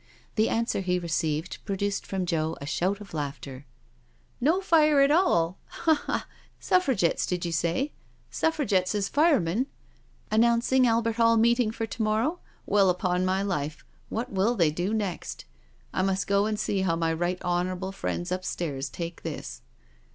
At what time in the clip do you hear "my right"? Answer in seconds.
16.95-17.39